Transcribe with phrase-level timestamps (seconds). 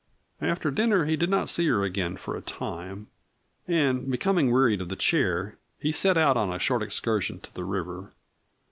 [0.41, 3.05] After dinner he did not see her again for a time,
[3.67, 7.63] and becoming wearied of the chair he set out on a short excursion to the
[7.65, 8.11] river.